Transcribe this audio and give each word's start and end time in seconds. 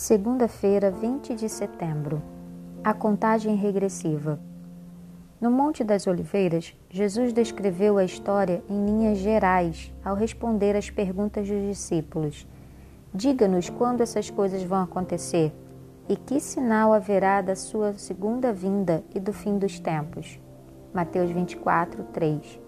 Segunda-feira, 0.00 0.92
20 0.92 1.34
de 1.34 1.48
setembro. 1.48 2.22
A 2.84 2.94
contagem 2.94 3.56
regressiva. 3.56 4.38
No 5.40 5.50
Monte 5.50 5.82
das 5.82 6.06
Oliveiras, 6.06 6.72
Jesus 6.88 7.32
descreveu 7.32 7.98
a 7.98 8.04
história 8.04 8.62
em 8.70 8.86
linhas 8.86 9.18
gerais 9.18 9.92
ao 10.04 10.14
responder 10.14 10.76
às 10.76 10.88
perguntas 10.88 11.48
dos 11.48 11.60
discípulos. 11.62 12.46
Diga-nos 13.12 13.68
quando 13.70 14.00
essas 14.00 14.30
coisas 14.30 14.62
vão 14.62 14.84
acontecer 14.84 15.52
e 16.08 16.14
que 16.14 16.38
sinal 16.38 16.92
haverá 16.92 17.42
da 17.42 17.56
sua 17.56 17.92
segunda 17.94 18.52
vinda 18.52 19.02
e 19.12 19.18
do 19.18 19.32
fim 19.32 19.58
dos 19.58 19.80
tempos. 19.80 20.38
Mateus 20.94 21.28
24, 21.32 22.04
3. 22.12 22.60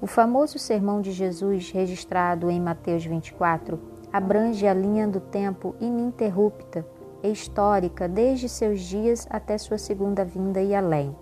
O 0.00 0.06
famoso 0.06 0.58
sermão 0.58 1.02
de 1.02 1.12
Jesus, 1.12 1.70
registrado 1.70 2.50
em 2.50 2.62
Mateus 2.62 3.04
24, 3.04 3.78
abrange 4.14 4.64
a 4.64 4.72
linha 4.72 5.08
do 5.08 5.18
tempo 5.18 5.74
ininterrupta 5.80 6.86
e 7.20 7.32
histórica 7.32 8.06
desde 8.06 8.48
seus 8.48 8.78
dias 8.78 9.26
até 9.28 9.58
sua 9.58 9.76
segunda 9.76 10.24
vinda 10.24 10.62
e 10.62 10.72
além. 10.72 11.16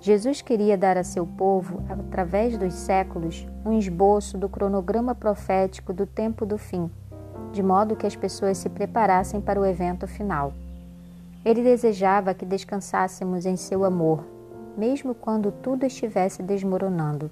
Jesus 0.00 0.40
queria 0.40 0.78
dar 0.78 0.96
a 0.96 1.04
seu 1.04 1.26
povo, 1.26 1.82
através 1.90 2.56
dos 2.56 2.72
séculos, 2.72 3.46
um 3.66 3.76
esboço 3.76 4.38
do 4.38 4.48
cronograma 4.48 5.14
profético 5.14 5.92
do 5.92 6.06
tempo 6.06 6.46
do 6.46 6.56
fim, 6.56 6.90
de 7.52 7.62
modo 7.62 7.96
que 7.96 8.06
as 8.06 8.16
pessoas 8.16 8.56
se 8.56 8.70
preparassem 8.70 9.42
para 9.42 9.60
o 9.60 9.66
evento 9.66 10.06
final. 10.06 10.54
Ele 11.44 11.62
desejava 11.62 12.32
que 12.32 12.46
descansássemos 12.46 13.44
em 13.44 13.56
seu 13.56 13.84
amor, 13.84 14.24
mesmo 14.74 15.14
quando 15.14 15.52
tudo 15.52 15.84
estivesse 15.84 16.42
desmoronando. 16.42 17.30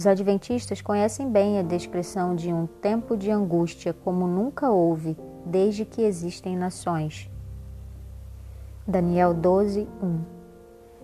Os 0.00 0.06
adventistas 0.06 0.80
conhecem 0.80 1.30
bem 1.30 1.58
a 1.58 1.62
descrição 1.62 2.34
de 2.34 2.50
um 2.50 2.66
tempo 2.66 3.18
de 3.18 3.30
angústia 3.30 3.92
como 3.92 4.26
nunca 4.26 4.70
houve 4.70 5.14
desde 5.44 5.84
que 5.84 6.00
existem 6.00 6.56
nações. 6.56 7.30
Daniel 8.86 9.34
12, 9.34 9.86
1 10.02 10.20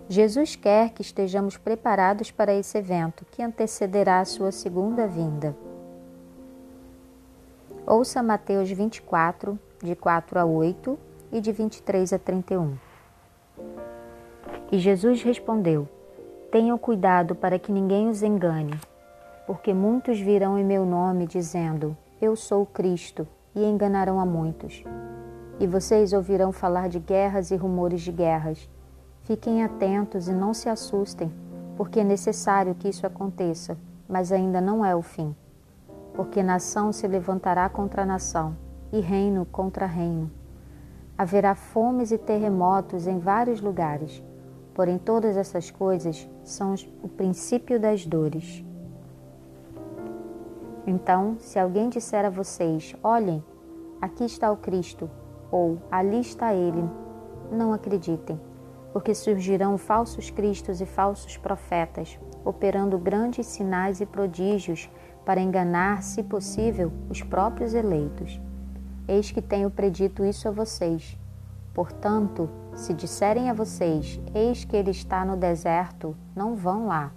Jesus 0.09 0.55
quer 0.55 0.93
que 0.93 1.03
estejamos 1.03 1.57
preparados 1.57 2.31
para 2.31 2.55
esse 2.55 2.75
evento 2.75 3.23
que 3.29 3.43
antecederá 3.43 4.19
a 4.19 4.25
sua 4.25 4.51
segunda 4.51 5.05
vinda. 5.05 5.55
Ouça 7.85 8.23
Mateus 8.23 8.71
24, 8.71 9.59
de 9.83 9.95
4 9.95 10.39
a 10.39 10.45
8 10.45 10.97
e 11.33 11.39
de 11.39 11.51
23 11.51 12.13
a 12.13 12.17
31. 12.17 12.75
E 14.71 14.79
Jesus 14.79 15.21
respondeu: 15.21 15.87
Tenham 16.49 16.79
cuidado 16.79 17.35
para 17.35 17.59
que 17.59 17.71
ninguém 17.71 18.09
os 18.09 18.23
engane, 18.23 18.73
porque 19.47 19.73
muitos 19.73 20.19
virão 20.19 20.59
em 20.59 20.63
meu 20.63 20.85
nome 20.85 21.25
dizendo: 21.25 21.97
Eu 22.21 22.35
sou 22.35 22.65
Cristo, 22.65 23.25
e 23.55 23.63
enganarão 23.63 24.19
a 24.19 24.25
muitos. 24.25 24.83
E 25.59 25.65
vocês 25.65 26.13
ouvirão 26.13 26.51
falar 26.51 26.89
de 26.89 26.99
guerras 26.99 27.49
e 27.49 27.55
rumores 27.55 28.01
de 28.01 28.11
guerras. 28.11 28.69
Fiquem 29.23 29.63
atentos 29.63 30.27
e 30.27 30.33
não 30.33 30.53
se 30.53 30.69
assustem, 30.69 31.33
porque 31.75 32.01
é 32.01 32.03
necessário 32.03 32.75
que 32.75 32.89
isso 32.89 33.07
aconteça, 33.07 33.77
mas 34.07 34.31
ainda 34.31 34.61
não 34.61 34.85
é 34.85 34.95
o 34.95 35.01
fim. 35.01 35.35
Porque 36.13 36.43
nação 36.43 36.91
se 36.91 37.07
levantará 37.07 37.67
contra 37.69 38.05
nação, 38.05 38.55
e 38.91 38.99
reino 38.99 39.45
contra 39.45 39.85
reino. 39.85 40.29
Haverá 41.17 41.55
fomes 41.55 42.11
e 42.11 42.17
terremotos 42.17 43.07
em 43.07 43.17
vários 43.17 43.59
lugares 43.59 44.21
Porém, 44.77 44.99
todas 44.99 45.35
essas 45.35 45.71
coisas 45.71 46.29
são 46.43 46.75
o 47.01 47.07
princípio 47.07 47.79
das 47.79 48.05
dores. 48.05 48.63
Então, 50.87 51.35
se 51.37 51.59
alguém 51.59 51.89
disser 51.89 52.23
a 52.23 52.29
vocês: 52.29 52.95
Olhem, 53.03 53.43
aqui 54.01 54.23
está 54.23 54.49
o 54.49 54.55
Cristo, 54.55 55.09
ou 55.51 55.77
ali 55.91 56.21
está 56.21 56.53
ele, 56.53 56.89
não 57.51 57.73
acreditem, 57.73 58.39
porque 58.93 59.13
surgirão 59.13 59.77
falsos 59.77 60.29
cristos 60.29 60.79
e 60.79 60.85
falsos 60.85 61.35
profetas, 61.35 62.17
operando 62.45 62.97
grandes 62.97 63.47
sinais 63.47 63.99
e 63.99 64.05
prodígios 64.05 64.89
para 65.25 65.41
enganar, 65.41 66.03
se 66.03 66.23
possível, 66.23 66.89
os 67.09 67.21
próprios 67.21 67.73
eleitos. 67.73 68.39
Eis 69.09 69.29
que 69.29 69.41
tenho 69.41 69.69
predito 69.69 70.23
isso 70.23 70.47
a 70.47 70.51
vocês. 70.51 71.17
Portanto, 71.73 72.49
se 72.73 72.93
disserem 72.93 73.49
a 73.49 73.53
vocês: 73.53 74.21
Eis 74.33 74.63
que 74.63 74.77
ele 74.77 74.91
está 74.91 75.25
no 75.25 75.35
deserto, 75.35 76.15
não 76.33 76.55
vão 76.55 76.87
lá. 76.87 77.11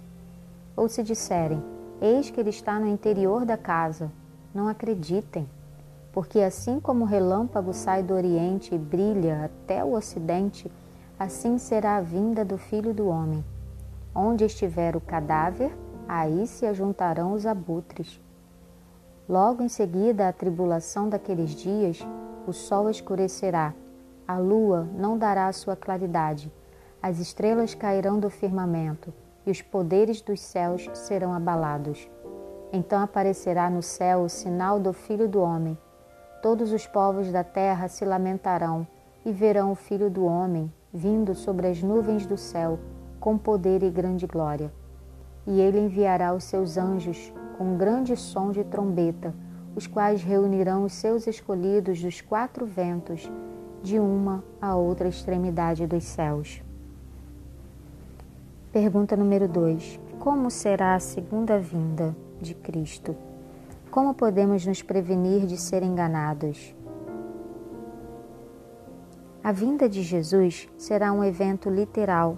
Ou 0.75 0.89
se 0.89 1.01
disserem: 1.01 1.63
Eis 2.01 2.31
que 2.31 2.39
ele 2.39 2.49
está 2.49 2.79
no 2.79 2.87
interior 2.87 3.45
da 3.45 3.55
casa, 3.55 4.11
não 4.55 4.67
acreditem. 4.67 5.47
Porque 6.11 6.39
assim 6.39 6.79
como 6.79 7.03
o 7.03 7.07
relâmpago 7.07 7.73
sai 7.73 8.01
do 8.01 8.15
oriente 8.15 8.73
e 8.73 8.77
brilha 8.79 9.45
até 9.45 9.85
o 9.85 9.93
ocidente, 9.93 10.69
assim 11.19 11.59
será 11.59 11.97
a 11.97 12.01
vinda 12.01 12.43
do 12.43 12.57
filho 12.57 12.91
do 12.91 13.07
homem. 13.07 13.45
Onde 14.15 14.43
estiver 14.43 14.95
o 14.95 14.99
cadáver, 14.99 15.71
aí 16.07 16.47
se 16.47 16.65
ajuntarão 16.65 17.33
os 17.33 17.45
abutres. 17.45 18.19
Logo 19.29 19.61
em 19.61 19.69
seguida 19.69 20.27
à 20.27 20.33
tribulação 20.33 21.07
daqueles 21.07 21.51
dias, 21.51 21.99
o 22.47 22.51
sol 22.51 22.89
escurecerá 22.89 23.75
a 24.27 24.37
lua 24.37 24.87
não 24.95 25.17
dará 25.17 25.51
sua 25.51 25.75
claridade, 25.75 26.51
as 27.03 27.19
estrelas 27.19 27.75
cairão 27.75 28.17
do 28.19 28.29
firmamento 28.29 29.13
e 29.45 29.51
os 29.51 29.61
poderes 29.61 30.21
dos 30.21 30.39
céus 30.39 30.89
serão 30.93 31.33
abalados. 31.33 32.09
Então 32.71 33.01
aparecerá 33.01 33.69
no 33.69 33.81
céu 33.81 34.23
o 34.23 34.29
sinal 34.29 34.79
do 34.79 34.93
Filho 34.93 35.27
do 35.27 35.41
Homem. 35.41 35.77
Todos 36.41 36.71
os 36.71 36.87
povos 36.87 37.31
da 37.31 37.43
terra 37.43 37.87
se 37.87 38.05
lamentarão 38.05 38.87
e 39.25 39.31
verão 39.31 39.71
o 39.71 39.75
Filho 39.75 40.09
do 40.09 40.25
Homem 40.25 40.71
vindo 40.93 41.33
sobre 41.33 41.67
as 41.67 41.81
nuvens 41.81 42.25
do 42.25 42.37
céu 42.37 42.79
com 43.19 43.37
poder 43.37 43.83
e 43.83 43.89
grande 43.89 44.27
glória. 44.27 44.73
E 45.47 45.59
ele 45.59 45.79
enviará 45.79 46.33
os 46.33 46.43
seus 46.43 46.77
anjos 46.77 47.31
com 47.57 47.77
grande 47.77 48.15
som 48.15 48.51
de 48.51 48.63
trombeta, 48.63 49.33
os 49.75 49.87
quais 49.87 50.21
reunirão 50.21 50.83
os 50.83 50.93
seus 50.93 51.27
escolhidos 51.27 52.01
dos 52.01 52.19
quatro 52.19 52.65
ventos 52.65 53.31
de 53.81 53.99
uma 53.99 54.43
a 54.61 54.75
outra 54.75 55.07
extremidade 55.07 55.87
dos 55.87 56.03
céus. 56.03 56.61
Pergunta 58.71 59.17
número 59.17 59.49
2: 59.49 59.99
Como 60.17 60.49
será 60.49 60.95
a 60.95 60.99
segunda 61.01 61.59
vinda 61.59 62.15
de 62.39 62.55
Cristo? 62.55 63.13
Como 63.91 64.13
podemos 64.13 64.65
nos 64.65 64.81
prevenir 64.81 65.45
de 65.45 65.57
ser 65.57 65.83
enganados? 65.83 66.73
A 69.43 69.51
vinda 69.51 69.89
de 69.89 70.01
Jesus 70.01 70.69
será 70.77 71.11
um 71.11 71.21
evento 71.21 71.69
literal. 71.69 72.37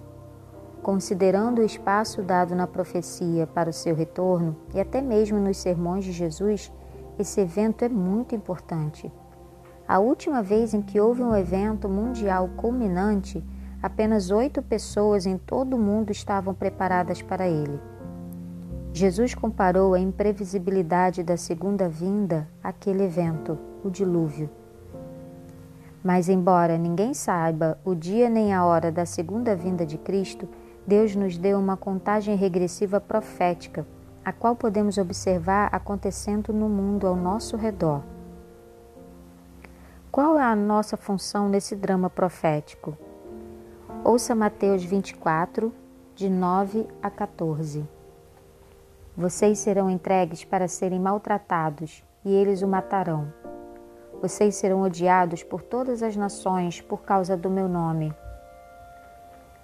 Considerando 0.82 1.60
o 1.60 1.64
espaço 1.64 2.20
dado 2.20 2.52
na 2.56 2.66
profecia 2.66 3.46
para 3.46 3.70
o 3.70 3.72
seu 3.72 3.94
retorno 3.94 4.56
e 4.74 4.80
até 4.80 5.00
mesmo 5.00 5.38
nos 5.38 5.58
sermões 5.58 6.04
de 6.04 6.10
Jesus, 6.10 6.72
esse 7.16 7.40
evento 7.40 7.84
é 7.84 7.88
muito 7.88 8.34
importante. 8.34 9.08
A 9.86 10.00
última 10.00 10.42
vez 10.42 10.74
em 10.74 10.82
que 10.82 10.98
houve 10.98 11.22
um 11.22 11.36
evento 11.36 11.88
mundial 11.88 12.50
culminante, 12.56 13.40
apenas 13.84 14.30
oito 14.30 14.62
pessoas 14.62 15.26
em 15.26 15.36
todo 15.36 15.76
o 15.76 15.78
mundo 15.78 16.10
estavam 16.10 16.54
preparadas 16.54 17.20
para 17.20 17.46
ele. 17.46 17.78
Jesus 18.94 19.34
comparou 19.34 19.92
a 19.92 20.00
imprevisibilidade 20.00 21.22
da 21.22 21.36
segunda 21.36 21.86
vinda 21.86 22.48
àquele 22.62 23.04
evento, 23.04 23.58
o 23.84 23.90
dilúvio. 23.90 24.48
Mas, 26.02 26.30
embora 26.30 26.78
ninguém 26.78 27.12
saiba 27.12 27.78
o 27.84 27.94
dia 27.94 28.30
nem 28.30 28.54
a 28.54 28.64
hora 28.64 28.90
da 28.90 29.04
segunda 29.04 29.54
vinda 29.54 29.84
de 29.84 29.98
Cristo, 29.98 30.48
Deus 30.86 31.14
nos 31.14 31.36
deu 31.36 31.58
uma 31.58 31.76
contagem 31.76 32.36
regressiva 32.36 32.98
profética, 32.98 33.86
a 34.24 34.32
qual 34.32 34.56
podemos 34.56 34.96
observar 34.96 35.68
acontecendo 35.70 36.54
no 36.54 36.70
mundo 36.70 37.06
ao 37.06 37.16
nosso 37.16 37.54
redor. 37.54 38.02
Qual 40.10 40.38
é 40.38 40.42
a 40.42 40.56
nossa 40.56 40.96
função 40.96 41.50
nesse 41.50 41.76
drama 41.76 42.08
profético? 42.08 42.96
Ouça 44.06 44.34
Mateus 44.34 44.84
24, 44.84 45.72
de 46.14 46.28
9 46.28 46.86
a 47.02 47.08
14. 47.08 47.88
Vocês 49.16 49.58
serão 49.58 49.88
entregues 49.88 50.44
para 50.44 50.68
serem 50.68 51.00
maltratados 51.00 52.04
e 52.22 52.30
eles 52.30 52.60
o 52.60 52.68
matarão. 52.68 53.32
Vocês 54.20 54.56
serão 54.56 54.82
odiados 54.82 55.42
por 55.42 55.62
todas 55.62 56.02
as 56.02 56.16
nações 56.16 56.82
por 56.82 57.00
causa 57.00 57.34
do 57.34 57.48
meu 57.48 57.66
nome. 57.66 58.14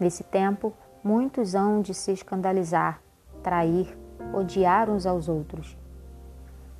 Nesse 0.00 0.24
tempo, 0.24 0.72
muitos 1.04 1.54
hão 1.54 1.82
de 1.82 1.92
se 1.92 2.10
escandalizar, 2.10 3.02
trair, 3.42 3.94
odiar 4.32 4.88
uns 4.88 5.04
aos 5.04 5.28
outros. 5.28 5.76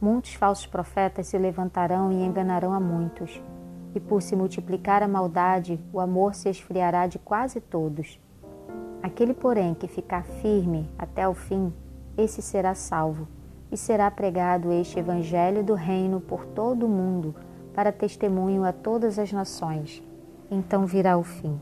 Muitos 0.01 0.33
falsos 0.33 0.67
profetas 0.67 1.27
se 1.27 1.37
levantarão 1.37 2.11
e 2.11 2.25
enganarão 2.25 2.73
a 2.73 2.81
muitos 2.81 3.39
e 3.95 4.01
por 4.01 4.23
se 4.23 4.37
multiplicar 4.37 5.03
a 5.03 5.09
maldade, 5.09 5.81
o 5.93 6.01
amor 6.01 6.35
se 6.35 6.49
esfriará 6.49 7.07
de 7.07 7.19
quase 7.19 7.61
todos. 7.61 8.21
Aquele, 9.03 9.35
porém, 9.35 9.75
que 9.75 9.89
ficar 9.89 10.25
firme 10.25 10.89
até 10.99 11.27
o 11.29 11.35
fim, 11.35 11.73
esse 12.17 12.43
será 12.43 12.75
salvo, 12.75 13.27
e 13.73 13.77
será 13.77 14.11
pregado 14.11 14.73
este 14.73 14.99
evangelho 14.99 15.63
do 15.63 15.75
reino 15.75 16.21
por 16.21 16.45
todo 16.45 16.87
o 16.87 16.89
mundo, 16.89 17.35
para 17.75 17.93
testemunho 17.93 18.65
a 18.65 18.73
todas 18.73 19.19
as 19.19 19.33
nações. 19.33 20.03
Então 20.51 20.85
virá 20.85 21.17
o 21.17 21.23
fim. 21.23 21.59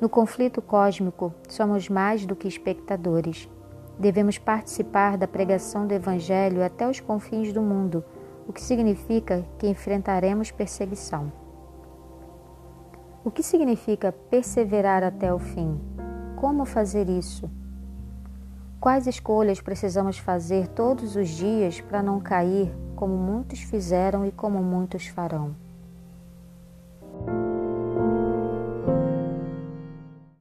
No 0.00 0.08
conflito 0.08 0.60
cósmico, 0.60 1.32
somos 1.48 1.88
mais 1.88 2.26
do 2.26 2.34
que 2.34 2.48
espectadores. 2.48 3.48
Devemos 3.98 4.38
participar 4.38 5.16
da 5.16 5.28
pregação 5.28 5.86
do 5.86 5.94
Evangelho 5.94 6.64
até 6.64 6.88
os 6.88 6.98
confins 6.98 7.52
do 7.52 7.62
mundo, 7.62 8.04
o 8.46 8.52
que 8.52 8.60
significa 8.60 9.44
que 9.58 9.68
enfrentaremos 9.68 10.50
perseguição. 10.50 11.32
O 13.24 13.30
que 13.30 13.42
significa 13.42 14.12
perseverar 14.12 15.02
até 15.04 15.32
o 15.32 15.38
fim? 15.38 15.80
Como 16.36 16.64
fazer 16.64 17.08
isso? 17.08 17.48
Quais 18.80 19.06
escolhas 19.06 19.60
precisamos 19.60 20.18
fazer 20.18 20.66
todos 20.68 21.14
os 21.14 21.28
dias 21.28 21.80
para 21.80 22.02
não 22.02 22.18
cair 22.18 22.74
como 22.96 23.16
muitos 23.16 23.60
fizeram 23.60 24.26
e 24.26 24.32
como 24.32 24.60
muitos 24.60 25.06
farão? 25.06 25.54